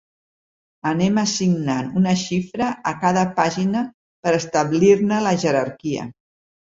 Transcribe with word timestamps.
Anem 0.91 1.19
assignant 1.23 1.91
una 2.01 2.15
xifra 2.23 2.71
a 2.93 2.93
cada 3.03 3.27
pàgina 3.41 3.85
per 4.25 4.37
establir-ne 4.39 5.21
la 5.29 5.35
jerarquia. 5.45 6.09